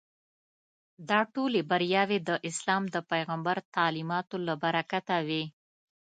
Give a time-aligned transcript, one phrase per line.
[1.09, 5.43] دا ټولې بریاوې د اسلام د پیغمبر تعلیماتو له برکته وې.